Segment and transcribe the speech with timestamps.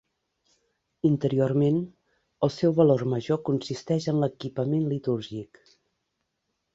[1.09, 1.75] Interiorment,
[2.47, 5.61] el seu valor major consisteix en l'equipament litúrgic.